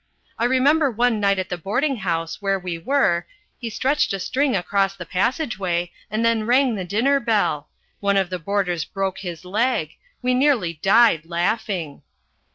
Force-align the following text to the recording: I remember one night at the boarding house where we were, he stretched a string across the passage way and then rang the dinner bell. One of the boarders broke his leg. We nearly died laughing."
I 0.39 0.45
remember 0.45 0.89
one 0.89 1.19
night 1.19 1.37
at 1.37 1.49
the 1.49 1.59
boarding 1.59 1.97
house 1.97 2.41
where 2.41 2.57
we 2.57 2.79
were, 2.79 3.27
he 3.59 3.69
stretched 3.69 4.13
a 4.13 4.19
string 4.19 4.55
across 4.55 4.95
the 4.95 5.05
passage 5.05 5.59
way 5.59 5.91
and 6.09 6.25
then 6.25 6.45
rang 6.47 6.73
the 6.73 6.83
dinner 6.83 7.19
bell. 7.19 7.69
One 7.99 8.17
of 8.17 8.31
the 8.31 8.39
boarders 8.39 8.83
broke 8.83 9.19
his 9.19 9.45
leg. 9.45 9.91
We 10.23 10.33
nearly 10.33 10.73
died 10.81 11.27
laughing." 11.27 12.01